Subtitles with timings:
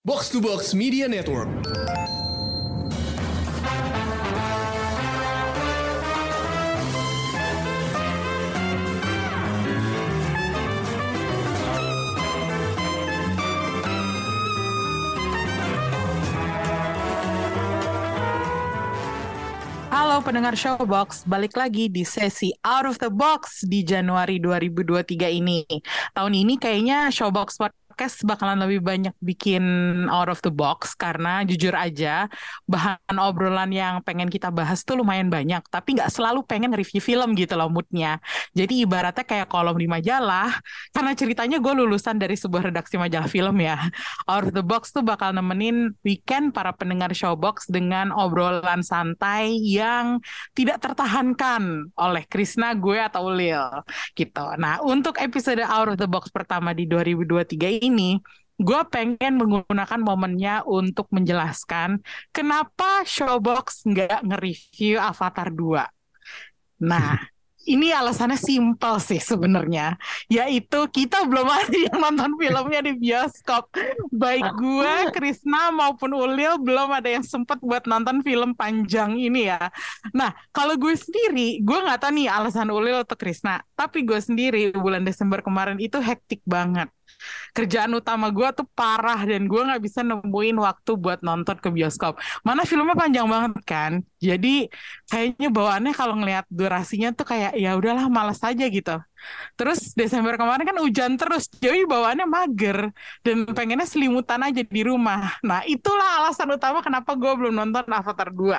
[0.00, 1.44] Box to Box Media Network.
[19.92, 25.68] Halo pendengar Showbox, balik lagi di sesi Out of the Box di Januari 2023 ini.
[26.16, 27.79] Tahun ini kayaknya Showbox podcast
[28.24, 29.64] bakalan lebih banyak bikin
[30.08, 32.30] out of the box karena jujur aja
[32.64, 37.34] bahan obrolan yang pengen kita bahas tuh lumayan banyak tapi nggak selalu pengen review film
[37.34, 38.22] gitu loh moodnya.
[38.54, 40.54] Jadi ibaratnya kayak kolom di majalah
[40.94, 43.90] karena ceritanya gue lulusan dari sebuah redaksi majalah film ya.
[44.30, 50.22] Out of the box tuh bakal nemenin weekend para pendengar showbox dengan obrolan santai yang
[50.54, 53.82] tidak tertahankan oleh Krisna gue atau Lil
[54.14, 54.46] gitu.
[54.56, 57.89] Nah untuk episode out of the box pertama di 2023 ini,
[58.60, 66.84] gue pengen menggunakan momennya untuk menjelaskan kenapa Showbox nggak nge-review Avatar 2.
[66.84, 67.16] Nah,
[67.72, 69.96] ini alasannya simpel sih sebenarnya,
[70.28, 73.72] yaitu kita belum ada yang nonton filmnya di bioskop.
[74.12, 79.72] Baik gue, Krisna maupun Ulil belum ada yang sempat buat nonton film panjang ini ya.
[80.12, 84.72] Nah, kalau gue sendiri, gue nggak tahu nih alasan Ulil atau Krisna, tapi gue sendiri
[84.76, 86.92] bulan Desember kemarin itu hektik banget
[87.56, 92.18] kerjaan utama gue tuh parah dan gue nggak bisa nemuin waktu buat nonton ke bioskop.
[92.46, 94.68] Mana filmnya panjang banget kan, jadi
[95.08, 98.96] kayaknya bawaannya kalau ngelihat durasinya tuh kayak ya udahlah malas aja gitu.
[99.56, 102.88] Terus Desember kemarin kan hujan terus, jadi bawaannya mager
[103.20, 105.36] dan pengennya selimutan aja di rumah.
[105.44, 108.56] Nah itulah alasan utama kenapa gue belum nonton Avatar 2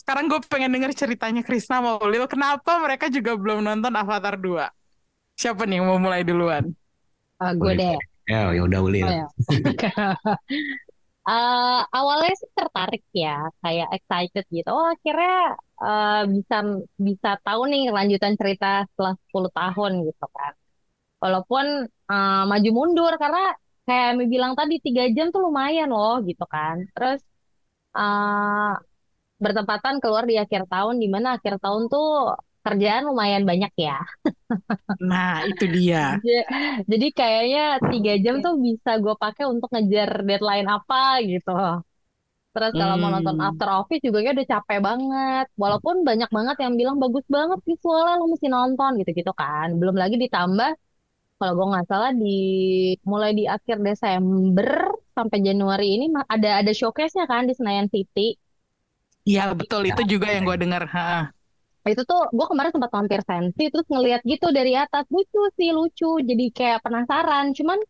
[0.00, 4.64] sekarang gue pengen denger ceritanya Krisna mau Lil kenapa mereka juga belum nonton Avatar 2
[5.36, 6.72] siapa nih yang mau mulai duluan
[7.40, 7.96] Uh, gue deh.
[8.28, 9.08] Ya, ya udah Ulil.
[9.08, 9.26] Oh, ya.
[11.26, 14.68] uh, awalnya sih tertarik ya, kayak excited gitu.
[14.70, 16.56] Oh, akhirnya uh, bisa
[17.00, 20.52] bisa tahu nih lanjutan cerita setelah 10 tahun gitu kan.
[21.20, 21.66] Walaupun
[22.12, 23.56] uh, maju mundur karena
[23.88, 26.76] kayak Ami bilang tadi tiga jam tuh lumayan loh gitu kan.
[26.94, 27.20] Terus
[27.96, 28.76] uh,
[29.40, 33.96] bertepatan keluar di akhir tahun, di mana akhir tahun tuh kerjaan lumayan banyak ya.
[35.08, 36.00] Nah, itu dia.
[36.90, 37.60] Jadi kayaknya
[37.90, 40.96] tiga jam tuh bisa gue pakai untuk ngejar deadline apa
[41.30, 41.50] gitu.
[42.54, 43.46] Terus kalau mau nonton Hmm.
[43.46, 45.44] After Office juga kayak udah capek banget.
[45.62, 49.68] Walaupun banyak banget yang bilang bagus banget visualnya lo mesti nonton gitu-gitu kan.
[49.80, 50.70] Belum lagi ditambah
[51.38, 52.26] kalau gue nggak salah di
[53.10, 54.68] mulai di akhir Desember
[55.16, 58.22] sampai Januari ini ada ada showcase-nya kan di Senayan City.
[59.28, 59.80] Iya, betul.
[59.90, 60.82] Itu juga yang gue dengar.
[60.94, 61.00] Ha.
[61.88, 65.08] Itu tuh gue kemarin sempat mampir sensi terus ngeliat gitu dari atas.
[65.08, 66.20] Lucu sih lucu.
[66.20, 67.56] Jadi kayak penasaran.
[67.56, 67.80] Cuman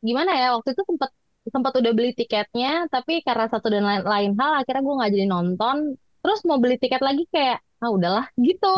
[0.00, 1.10] gimana ya waktu itu sempat
[1.50, 5.26] sempat udah beli tiketnya tapi karena satu dan lain, lain hal akhirnya gue nggak jadi
[5.28, 5.76] nonton.
[6.20, 8.74] Terus mau beli tiket lagi kayak ah udahlah gitu.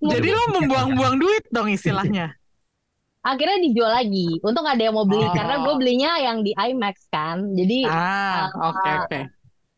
[0.00, 2.36] Jadi lo membuang-buang duit dong istilahnya.
[3.26, 5.34] akhirnya dijual lagi untung ada yang mau beli Oh.
[5.34, 7.42] karena gue belinya yang di IMAX kan.
[7.58, 9.20] Jadi Ah, oke oke.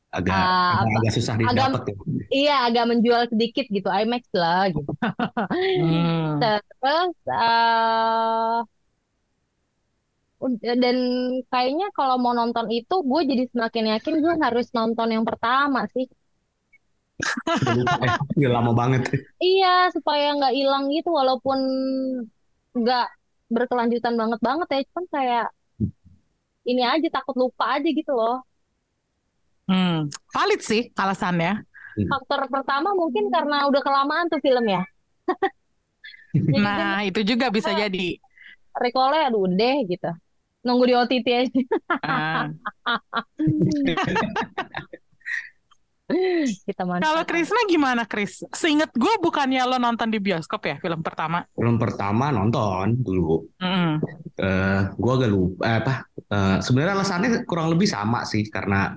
[0.08, 1.94] Agak, Ah, agak, agak susah agak- didapat ya.
[2.32, 4.92] iya agak menjual sedikit gitu IMAX lah gitu
[5.84, 6.40] Hmm.
[6.40, 7.12] Terus
[10.38, 10.96] ud- dan
[11.50, 16.06] kayaknya kalau mau nonton itu gue jadi semakin yakin gue harus nonton yang pertama sih.
[17.74, 18.14] Lupa ya.
[18.38, 19.02] Udah lama banget.
[19.42, 21.58] Iya supaya nggak hilang gitu walaupun
[22.78, 23.06] nggak
[23.50, 24.80] berkelanjutan banget banget ya.
[24.88, 25.46] Cuman kayak
[26.68, 28.44] ini aja takut lupa aja gitu loh.
[30.06, 30.34] Hmm.
[30.34, 31.66] Valid sih alasannya.
[31.98, 34.84] Faktor pertama mungkin karena udah kelamaan tuh film ya.
[36.38, 38.20] Nah, itu juga bisa jadi.
[38.78, 40.06] recall-nya aduh deh gitu.
[40.62, 41.62] Nunggu di OTT aja.
[42.04, 42.46] Ah.
[46.64, 46.88] Kita.
[46.88, 48.40] Kalau Krisna gimana, Kris?
[48.56, 51.44] Seinget gue bukannya lo nonton di bioskop ya film pertama?
[51.52, 53.44] Film pertama nonton dulu.
[53.60, 54.00] Mm-mm.
[54.40, 55.94] Eh, gua agak lupa eh, apa?
[56.32, 58.96] eh, sebenarnya alasannya kurang lebih sama sih karena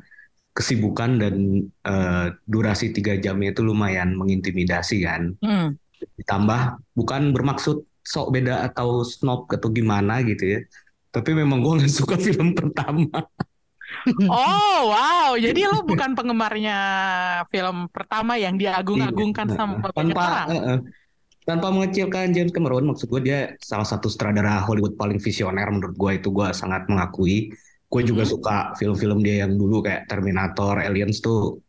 [0.51, 5.31] kesibukan dan eh, durasi tiga jamnya itu lumayan mengintimidasi kan.
[5.39, 5.80] Mm.
[6.19, 6.62] Ditambah
[6.98, 10.59] bukan bermaksud sok beda atau snob atau gimana gitu ya.
[11.12, 13.07] Tapi memang gua nggak suka film pertama.
[14.31, 15.36] Oh, wow.
[15.36, 16.77] Jadi lo bukan penggemarnya
[17.51, 20.48] film pertama yang diagung-agungkan Iya, sama banyak tanpa orang.
[20.48, 20.80] eh, eh,
[21.44, 26.12] tanpa mengecilkan James Cameron maksud gue dia salah satu sutradara Hollywood paling visioner menurut gue
[26.18, 27.51] itu gue sangat mengakui
[27.91, 28.31] gue juga Mhm.
[28.33, 31.59] suka film-film dia yang dulu kayak Terminator Aliens tuh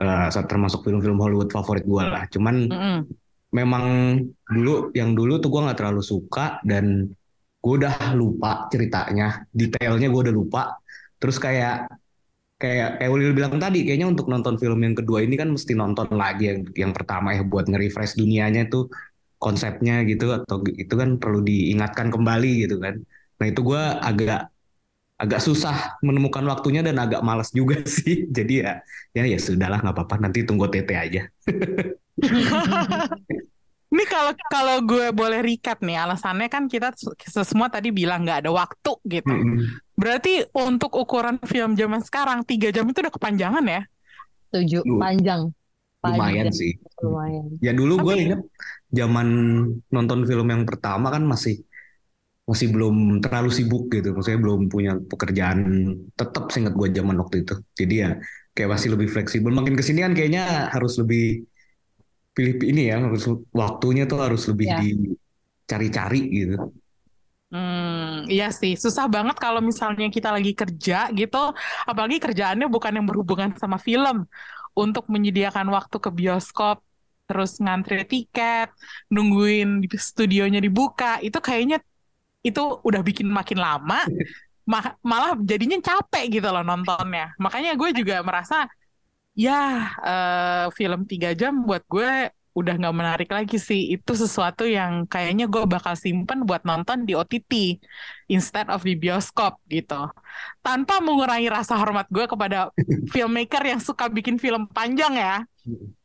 [0.00, 3.06] eh, termasuk film-film Hollywood favorit gue lah cuman Mm-mm.
[3.52, 3.84] memang
[4.48, 7.08] dulu yang dulu tuh gue nggak terlalu suka dan
[7.62, 10.62] gue udah lupa ceritanya, detailnya gue udah lupa.
[11.22, 11.88] Terus kayak
[12.60, 16.08] kayak kayak Ulil bilang tadi, kayaknya untuk nonton film yang kedua ini kan mesti nonton
[16.14, 18.86] lagi yang yang pertama ya buat nge-refresh dunianya tuh
[19.42, 23.02] konsepnya gitu atau itu kan perlu diingatkan kembali gitu kan.
[23.42, 24.51] Nah itu gue agak
[25.22, 28.26] agak susah menemukan waktunya dan agak malas juga sih.
[28.26, 28.82] Jadi ya
[29.14, 31.22] ya ya sudahlah nggak apa-apa nanti tunggu TT aja.
[33.92, 36.96] Ini kalau kalau gue boleh recap nih alasannya kan kita
[37.44, 39.34] semua tadi bilang nggak ada waktu gitu.
[39.92, 43.84] Berarti untuk ukuran film zaman sekarang tiga jam itu udah kepanjangan ya?
[44.48, 45.52] Setuju, Lu- panjang.
[46.02, 46.72] Lumayan Panjang, sih.
[47.04, 47.44] Lumayan.
[47.62, 48.40] Ya dulu gue inget
[48.90, 49.28] zaman
[49.92, 51.62] nonton film yang pertama kan masih
[52.52, 52.94] masih belum
[53.24, 54.12] terlalu sibuk gitu.
[54.14, 55.58] Maksudnya belum punya pekerjaan
[56.18, 57.54] tetap seingat gue zaman waktu itu.
[57.80, 58.10] Jadi ya
[58.54, 59.50] kayak masih lebih fleksibel.
[59.58, 61.44] Makin ke sini kan kayaknya harus lebih
[62.32, 64.78] pilih ini ya, harus waktunya tuh harus lebih Ya.
[64.80, 66.56] dicari-cari gitu.
[67.52, 71.36] Hmm, iya sih, susah banget kalau misalnya kita lagi kerja gitu,
[71.84, 74.24] apalagi kerjaannya bukan yang berhubungan sama film,
[74.72, 76.80] untuk menyediakan waktu ke bioskop,
[77.28, 78.72] terus ngantri tiket,
[79.12, 81.76] nungguin di studionya dibuka, itu kayaknya
[82.42, 84.02] itu udah bikin makin lama,
[84.66, 87.34] ma- malah jadinya capek gitu loh nontonnya.
[87.38, 88.66] Makanya gue juga merasa,
[89.32, 93.96] ya eh, film tiga jam buat gue udah nggak menarik lagi sih.
[93.96, 97.80] Itu sesuatu yang kayaknya gue bakal simpen buat nonton di OTT
[98.28, 100.08] instead of di bioskop gitu.
[100.60, 102.68] Tanpa mengurangi rasa hormat gue kepada
[103.08, 105.36] filmmaker yang suka bikin film panjang ya.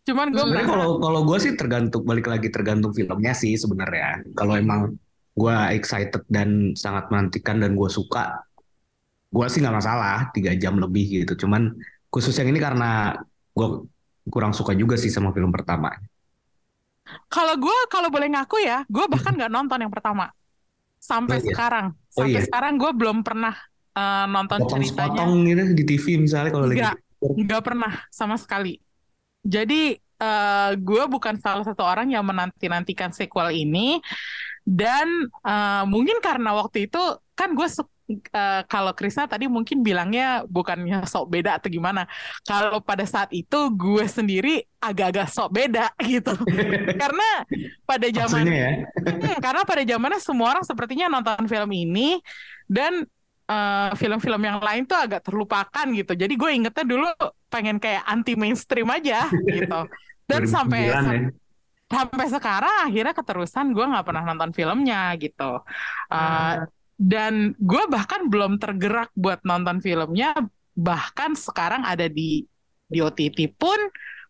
[0.08, 4.24] Cuman gue merasa kalau kalau gue sih tergantung balik lagi tergantung filmnya sih sebenarnya.
[4.32, 4.96] Kalau emang
[5.38, 8.42] gue excited dan sangat menantikan dan gue suka,
[9.30, 11.46] gue sih nggak masalah tiga jam lebih gitu.
[11.46, 11.78] Cuman
[12.10, 13.14] khusus yang ini karena
[13.54, 13.68] gue
[14.34, 15.94] kurang suka juga sih sama film pertama.
[17.32, 20.28] kalau gue kalau boleh ngaku ya, gue bahkan nggak nonton yang pertama
[21.00, 21.48] sampai Oh iya?
[21.54, 21.86] sekarang.
[22.18, 22.48] Oh Sampai iya?
[22.48, 23.56] sekarang gue belum pernah
[23.96, 25.24] eh, nonton ceritanya.
[25.24, 26.82] Potong-potong gitu di TV misalnya kalau lagi.
[27.22, 27.62] Nggak.
[27.64, 28.78] Pernah sama sekali.
[29.46, 34.02] Jadi eh, gue bukan salah satu orang yang menanti-nantikan sequel ini
[34.68, 35.08] dan
[35.48, 37.00] eh, mungkin karena waktu itu
[37.32, 42.04] kan gue su- eh, kalau Krisna tadi mungkin bilangnya bukannya sok beda atau gimana.
[42.44, 46.36] Kalau pada saat itu gue sendiri agak-agak sok beda gitu.
[47.00, 47.48] Karena
[47.88, 48.70] pada zaman ya.
[49.08, 52.20] Hmm, karena pada zamannya semua orang sepertinya nonton film ini
[52.68, 53.08] dan
[53.48, 56.12] eh, film-film yang lain tuh agak terlupakan gitu.
[56.12, 57.08] Jadi gue ingetnya dulu
[57.48, 59.88] pengen kayak anti mainstream aja gitu.
[60.28, 61.47] Dan 2009 sampai ya.
[61.88, 65.64] Sampai sekarang akhirnya keterusan gue nggak pernah nonton filmnya gitu.
[66.12, 66.68] Uh,
[67.00, 70.36] dan gue bahkan belum tergerak buat nonton filmnya.
[70.78, 72.44] Bahkan sekarang ada di
[72.88, 73.80] di OTT pun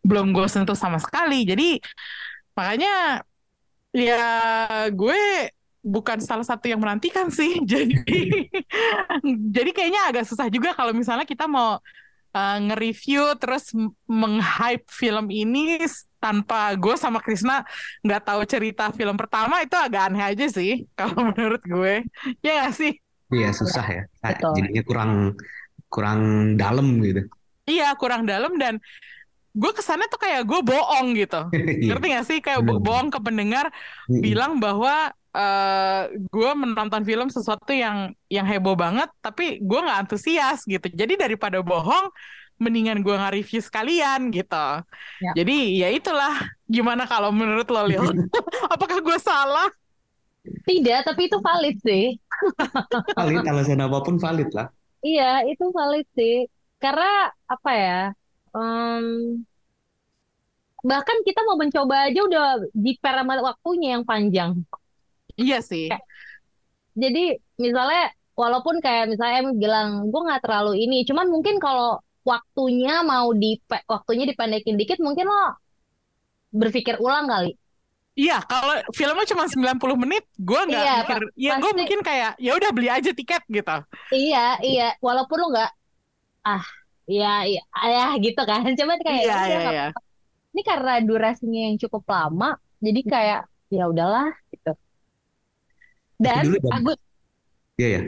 [0.05, 1.43] belum gue sentuh sama sekali.
[1.43, 1.81] Jadi
[2.53, 3.25] makanya
[3.95, 4.29] ya
[4.93, 5.49] gue
[5.81, 7.57] bukan salah satu yang menantikan sih.
[7.71, 7.95] Jadi
[9.55, 11.79] jadi kayaknya agak susah juga kalau misalnya kita mau
[12.35, 13.71] uh, nge-review terus
[14.05, 15.79] meng-hype film ini
[16.27, 17.63] tanpa gue sama Krisna
[18.03, 22.03] nggak tahu cerita film pertama itu agak aneh aja sih kalau menurut gue.
[22.43, 22.91] Ya nggak sih?
[23.31, 24.03] Iya susah ya.
[24.23, 24.51] Betul.
[24.59, 25.11] Jadinya kurang
[25.87, 26.19] kurang
[26.59, 27.23] dalam gitu.
[27.63, 28.79] Iya kurang dalam dan
[29.57, 31.47] gue kesannya tuh kayak gue bohong gitu.
[31.55, 31.95] Iya.
[31.95, 32.37] Ngerti gak sih?
[32.43, 32.83] Kayak bo- Bener.
[32.83, 33.65] bohong ke pendengar
[34.07, 36.01] bilang bahwa eh
[36.33, 40.87] gue menonton film sesuatu yang yang heboh banget, tapi gue nggak antusias gitu.
[40.89, 42.09] Jadi daripada bohong,
[42.57, 44.67] mendingan gue nggak review sekalian gitu.
[45.21, 45.31] Ya.
[45.37, 46.35] Jadi ya itulah.
[46.67, 48.03] Gimana kalau menurut lo, Lil?
[48.73, 49.69] Apakah gue salah?
[50.47, 52.15] Tidak, tapi itu valid sih.
[53.17, 54.71] Valid alasan apa pun valid lah.
[55.03, 56.47] Iya, itu valid sih.
[56.79, 58.01] Karena apa ya?
[58.57, 59.05] em,
[60.85, 64.51] bahkan kita mau mencoba aja udah jiper sama waktunya yang panjang.
[65.37, 65.89] Iya sih.
[66.97, 72.99] Jadi misalnya walaupun kayak misalnya Em bilang gue nggak terlalu ini, cuman mungkin kalau waktunya
[73.07, 73.55] mau di
[73.87, 75.55] waktunya dipendekin dikit, mungkin lo
[76.51, 77.55] berpikir ulang kali.
[78.17, 81.21] Iya, kalau filmnya cuma 90 menit, gue nggak Iya, mikir.
[81.37, 83.77] Ya gue mungkin kayak ya udah beli aja tiket gitu.
[84.09, 84.87] Iya, iya.
[84.97, 85.71] Walaupun lo nggak,
[86.41, 86.65] ah,
[87.05, 88.65] iya, iya, ya gitu kan.
[88.79, 89.87] Cuman kayak Iya, iya, iya.
[90.49, 94.73] ini karena durasinya yang cukup lama, jadi kayak ya udahlah gitu.
[96.17, 96.97] Dan Agus,
[97.77, 98.01] Iya ya.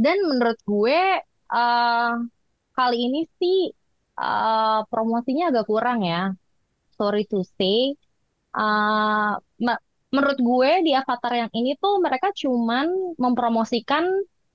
[0.00, 1.00] dan menurut gue
[1.52, 2.12] eh,
[2.78, 3.56] kali ini sih
[4.20, 6.16] eh, promosinya agak kurang ya.
[6.98, 7.78] Sorry to say.
[8.58, 9.30] Eh,
[9.66, 9.82] ma-
[10.14, 12.86] menurut gue di Avatar yang ini tuh mereka cuman
[13.24, 14.04] mempromosikan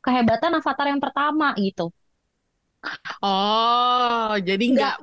[0.05, 1.83] kehebatan Avatar yang pertama gitu.
[3.23, 4.93] Oh, jadi nggak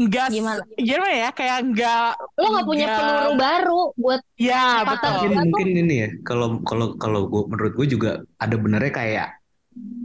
[0.00, 0.28] Nggak.
[0.32, 0.62] Gimana?
[0.88, 2.00] gimana ya kayak nggak
[2.40, 4.56] Lo nggak punya peluru baru buat ya
[4.90, 8.08] betul Mungkin gua tuh mungkin ini ya kalau kalau kalau gua menurut gue juga
[8.42, 9.26] ada benernya kayak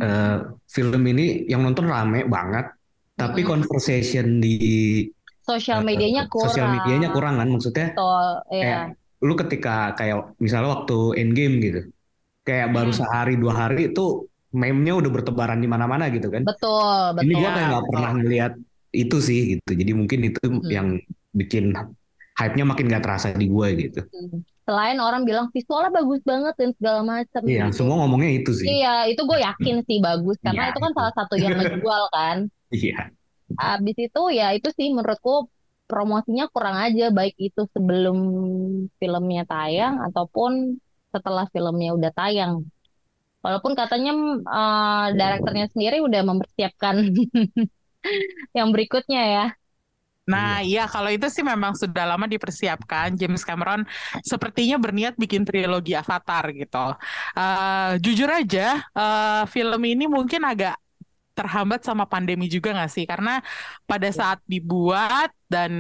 [0.02, 0.38] eh,
[0.76, 2.66] film ini yang nonton rame banget
[3.16, 3.50] tapi Mm-mm.
[3.52, 4.56] conversation di
[5.46, 7.16] sosial eh, medianya sosial medianya kurang.
[7.16, 8.62] kurang kan maksudnya Betul, ya.
[8.62, 8.82] kayak
[9.26, 11.80] lu ketika kayak misalnya waktu Endgame gitu
[12.48, 13.00] kayak baru Hmm.
[13.02, 14.06] sehari dua hari itu
[14.56, 17.42] meme-nya udah bertebaran di mana-mana gitu kan Betul, ini betul.
[17.42, 18.54] gua kayak ya nggak pernah ngeliat
[18.96, 20.70] itu sih gitu jadi mungkin itu Mm.
[20.72, 20.88] yang
[21.36, 21.66] bikin
[22.40, 24.40] hype-nya makin gak terasa di gue gitu Hmm.
[24.66, 27.78] Selain orang bilang visualnya bagus banget dan segala macam iya gitu.
[27.86, 30.98] semua ngomongnya itu sih Iya, itu gue yakin sih bagus karena Iya, itu kan itu.
[30.98, 32.38] salah satu yang ngejual kan.
[32.74, 33.00] iya
[33.56, 35.34] Abis itu ya itu sih menurutku
[35.86, 38.18] promosinya kurang aja baik itu sebelum
[39.00, 40.52] filmnya tayang ataupun
[41.14, 42.54] setelah filmnya udah tayang.
[43.46, 44.12] Walaupun katanya
[44.58, 46.96] eh, direkturnya sendiri udah mempersiapkan
[48.58, 49.46] yang berikutnya ya.
[50.26, 53.14] Nah, iya kalau itu sih memang sudah lama dipersiapkan.
[53.14, 53.86] James Cameron
[54.26, 56.98] sepertinya berniat bikin trilogi Avatar gitu.
[57.38, 60.74] Eh, jujur aja, eh, film ini mungkin agak
[61.38, 63.06] terhambat sama pandemi juga nggak sih?
[63.06, 63.42] Karena
[63.90, 65.72] pada saat dibuat dan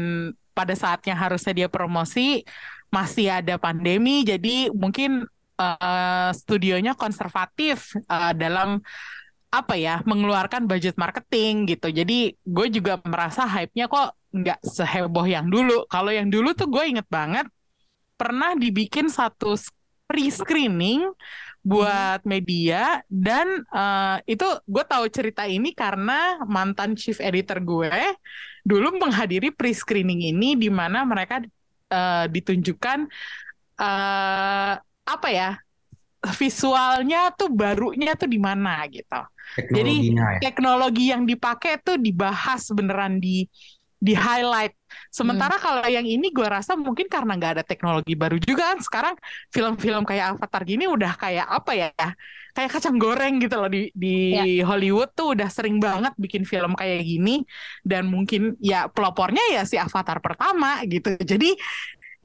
[0.54, 2.46] pada saatnya harusnya dia promosi
[2.94, 5.26] masih ada pandemi, jadi mungkin
[5.58, 8.78] eh, studionya konservatif eh, dalam
[9.56, 11.88] apa ya mengeluarkan budget marketing gitu.
[11.88, 15.88] Jadi gue juga merasa hype-nya kok nggak seheboh yang dulu.
[15.88, 17.48] Kalau yang dulu tuh gue inget banget
[18.20, 19.56] pernah dibikin satu
[20.06, 21.08] pre-screening
[21.66, 27.90] buat media dan eh, itu gue tahu cerita ini karena mantan chief editor gue
[28.62, 31.42] dulu menghadiri pre-screening ini di mana mereka
[31.90, 33.10] eh, ditunjukkan
[33.82, 34.74] eh,
[35.06, 35.58] apa ya
[36.34, 39.22] visualnya tuh barunya tuh di mana gitu.
[39.56, 43.46] Jadi ya teknologi yang dipakai tuh dibahas beneran di
[44.00, 44.76] di highlight.
[45.10, 49.16] Sementara kalau yang ini gue rasa mungkin karena nggak ada teknologi baru juga kan sekarang
[49.50, 51.90] film-film kayak Avatar gini udah kayak apa ya?
[52.56, 54.16] Kayak kacang goreng gitu loh di di
[54.64, 57.44] Hollywood tuh udah sering banget bikin film kayak gini
[57.84, 61.16] dan mungkin ya pelopornya ya si Avatar pertama gitu.
[61.20, 61.56] Jadi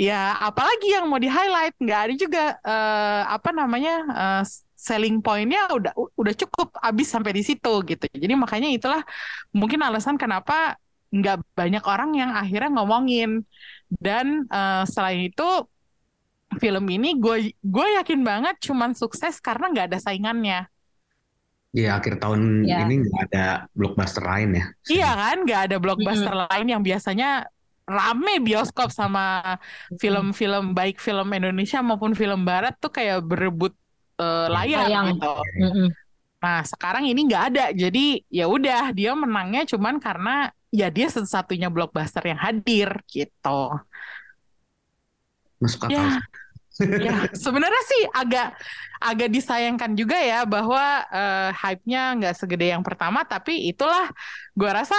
[0.00, 4.42] ya apalagi yang mau di highlight nggak ada juga eh, apa namanya eh,
[4.80, 9.04] selling pointnya udah udah cukup habis sampai di situ gitu jadi makanya itulah
[9.52, 13.30] mungkin alasan kenapa nggak banyak orang yang akhirnya ngomongin
[14.02, 15.48] dan eh, selain itu
[16.58, 20.66] film ini gue gue yakin banget cuman sukses karena nggak ada saingannya
[21.70, 22.82] Iya akhir tahun Ya.
[22.82, 24.64] ini nggak ada blockbuster lain ya.
[24.90, 27.46] iya kan nggak ada blockbuster lain yang biasanya
[27.86, 29.54] rame bioskop sama
[30.02, 33.70] film-film baik film Indonesia maupun film Barat tuh kayak berebut
[34.18, 35.06] eh, layar Tayang.
[35.14, 35.30] gitu.
[35.62, 35.88] Mm-mm.
[36.42, 41.68] Nah sekarang ini nggak ada, jadi ya udah dia menangnya cuman karena ya dia satu-satunya
[41.70, 43.60] blockbuster yang hadir gitu.
[45.60, 45.98] Masuk akal.
[45.98, 46.08] Ya,
[47.06, 48.56] ya sebenarnya sih agak
[49.00, 54.08] agak disayangkan juga ya bahwa eh, hype-nya nggak segede yang pertama, tapi itulah
[54.56, 54.96] gua rasa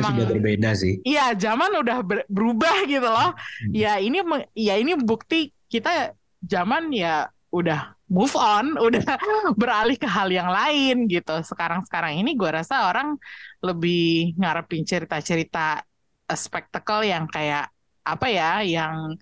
[0.00, 1.02] emang- sudah berbeda sih.
[1.04, 3.36] Iya, zaman udah ber- berubah gitu loh.
[3.36, 3.72] Hmm.
[3.76, 4.24] Ya ini
[4.56, 9.16] ya ini bukti kita zaman ya udah move on, udah
[9.54, 11.40] beralih ke hal yang lain gitu.
[11.46, 13.14] Sekarang-sekarang ini gua rasa orang
[13.62, 15.80] lebih ngarepin cerita-cerita
[16.26, 17.70] eh, spektakel yang kayak
[18.02, 19.14] apa ya, yang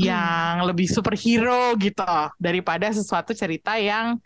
[0.00, 2.04] yang lebih superhero gitu
[2.40, 4.16] daripada sesuatu cerita yang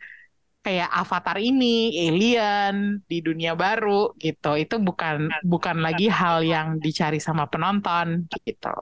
[0.64, 4.56] kayak Avatar ini, Alien di dunia baru gitu.
[4.56, 8.72] Itu bukan bukan lagi hal yang dicari sama penonton gitu.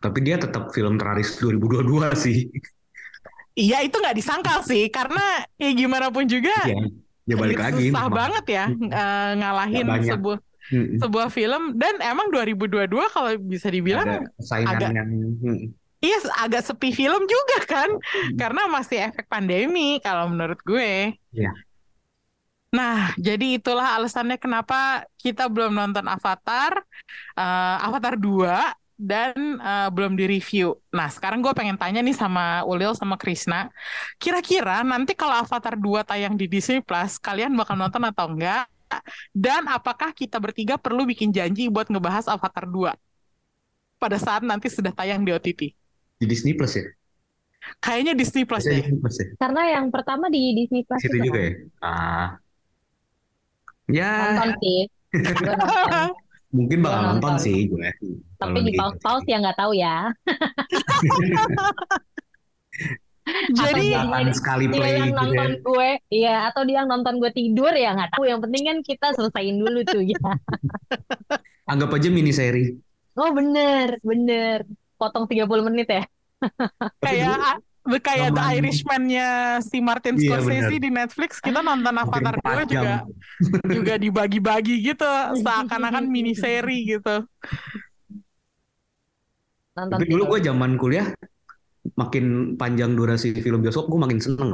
[0.00, 2.48] Tapi dia tetap film teraris 2022 sih.
[3.60, 5.20] Iya itu nggak disangkal sih karena
[5.54, 6.88] ya gimana pun juga Iya.
[7.28, 7.92] Ya balik lagi.
[7.92, 10.38] susah banget ya eh, ngalahin sebuah
[10.96, 15.10] sebuah film dan emang 2022 kalau bisa dibilang Ada agak- yang
[16.00, 17.90] iya agak sepi film juga kan
[18.34, 21.12] karena masih efek pandemi kalau menurut gue.
[21.30, 21.52] Iya.
[22.70, 26.78] Nah, jadi itulah alasannya kenapa kita belum nonton Avatar,
[27.34, 28.46] eh, Avatar 2
[29.00, 30.76] dan eh, belum di-review.
[30.92, 33.72] Nah, sekarang gue pengen tanya nih sama Ulil sama Krisna,
[34.20, 38.68] kira-kira nanti kalau Avatar 2 tayang di Disney Plus, kalian bakal nonton atau enggak?
[39.32, 42.92] Dan apakah kita bertiga perlu bikin janji buat ngebahas Avatar 2
[43.96, 45.80] pada saat nanti sudah tayang di OTT?
[46.20, 46.84] di Disney Plus ya.
[47.80, 48.64] Kayaknya Disney Plus.
[48.68, 49.26] Disney ya.
[49.40, 51.52] Karena yang pertama di Disney Plus Situ juga ya.
[51.80, 52.28] Ah.
[53.90, 54.80] Ya, Nonton sih.
[56.50, 57.38] Mungkin bakal Gua nonton nonton.
[57.38, 57.88] sih gue.
[58.36, 60.10] Tapi di pause-pause ya nggak tahu ya.
[63.54, 65.20] Jadi Akan sekali Dia play yang gitu ya.
[65.22, 68.26] nonton gue, iya atau dia yang nonton gue tidur ya nggak tahu.
[68.26, 70.18] Yang penting kan kita selesaiin dulu tuh ya.
[71.70, 72.74] Anggap aja mini seri.
[73.14, 74.66] Oh bener, bener.
[74.98, 76.02] Potong 30 menit ya.
[76.98, 79.28] Kayak kayak The Irishman-nya
[79.64, 83.08] si Martin Iya, Scorsese di Netflix, kita nonton Avatar 2 empat juga jam.
[83.72, 87.24] juga dibagi-bagi gitu, seakan-akan mini seri gitu.
[89.76, 91.08] Nonton Tapi dulu gue zaman kuliah
[91.96, 94.50] makin panjang durasi film bioskop gue makin seneng.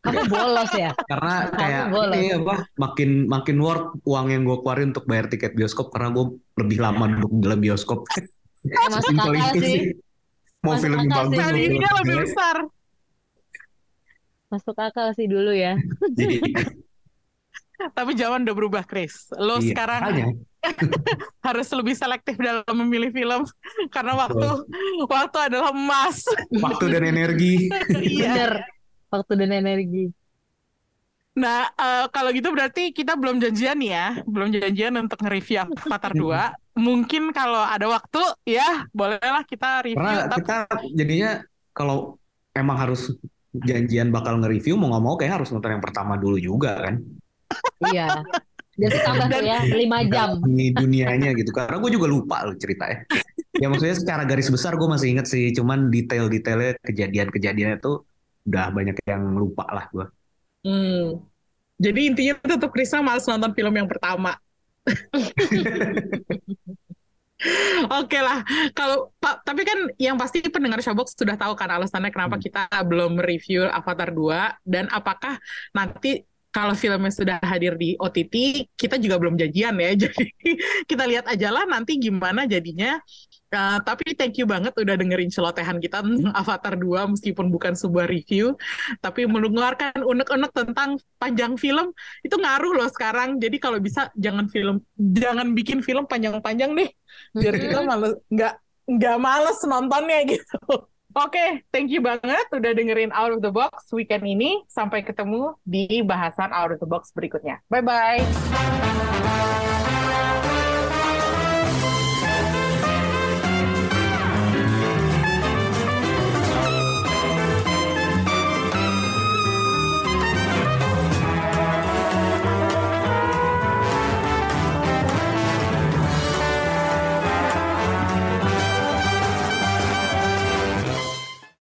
[0.00, 0.96] Kamu bolos ya?
[0.96, 1.84] Karena kayak
[2.16, 6.40] ini apa makin makin worth uang yang gue keluarin untuk bayar tiket bioskop karena gue
[6.56, 8.08] lebih lama duduk di dalam bioskop.
[8.68, 9.80] Akal itu sih.
[10.60, 12.56] Mau Masuk film akal bagus, Value-nya lebih besar.
[14.52, 15.80] Masuk akal sih dulu ya.
[16.12, 16.36] Jadi,
[17.96, 19.32] Tapi zaman udah berubah, Chris.
[19.40, 20.36] Lo iya, sekarang
[21.46, 23.48] harus lebih selektif dalam memilih film
[23.94, 24.48] karena waktu
[25.08, 26.28] waktu adalah emas.
[26.52, 27.72] waktu dan energi.
[27.96, 28.28] Iya.
[28.36, 28.52] Bener.
[29.08, 30.12] Waktu dan energi.
[31.40, 36.59] Nah, eh, kalau gitu berarti kita belum janjian ya, belum janjian untuk nge-review Avatar 2.
[36.78, 39.98] Mungkin kalau ada waktu ya, bolehlah kita review.
[39.98, 40.56] Karena Tapi kita
[40.94, 41.30] jadinya
[41.74, 42.18] kalau
[42.54, 43.10] emang harus
[43.50, 46.94] janjian bakal nge-review mau nggak mau kayak harus nonton yang pertama dulu juga kan.
[47.90, 48.22] Iya.
[48.80, 50.28] Jadi tambah tuh ya 5 jam.
[50.46, 51.50] Ini dunianya gitu.
[51.52, 53.04] Karena gue juga lupa loh ceritanya.
[53.58, 55.52] Ya maksudnya secara garis besar gue masih inget sih.
[55.52, 58.06] Cuman detail-detailnya kejadian-kejadiannya tuh
[58.48, 60.06] udah banyak yang lupa lah gue.
[60.64, 61.20] Hmm.
[61.80, 64.36] Jadi intinya tetap Krisna males nonton film yang pertama.
[67.88, 68.44] Oke lah,
[68.76, 72.44] kalau Pak, tapi kan yang pasti pendengar Showbox sudah tahu kan alasannya kenapa Hmm.
[72.44, 75.40] kita belum review Avatar 2 dan apakah
[75.72, 76.20] nanti
[76.50, 79.90] kalau filmnya sudah hadir di OTT, kita juga belum janjian ya.
[80.02, 80.24] Jadi
[80.84, 82.98] kita lihat aja lah nanti gimana jadinya.
[83.50, 88.06] Uh, tapi thank you banget udah dengerin celotehan kita tentang Avatar 2 meskipun bukan sebuah
[88.06, 88.54] review,
[89.02, 91.90] tapi mengeluarkan unek-unek tentang panjang film
[92.22, 93.42] itu ngaruh loh sekarang.
[93.42, 96.90] Jadi kalau bisa jangan film jangan bikin film panjang-panjang deh
[97.34, 98.54] biar kita males nggak
[98.86, 100.58] nggak males nontonnya gitu.
[101.10, 104.62] Oke, thank you banget udah dengerin Out of the Box weekend ini.
[104.70, 107.58] Sampai ketemu di bahasan Out of the Box berikutnya.
[107.66, 108.22] Bye bye.